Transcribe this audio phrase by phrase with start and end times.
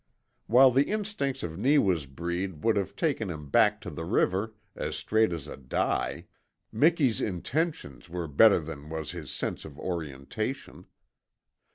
[0.47, 4.95] While the instincts of Neewa's breed would have taken him back to the river as
[4.95, 6.25] straight as a die,
[6.71, 10.87] Miki's intentions were better than was his sense of orientation.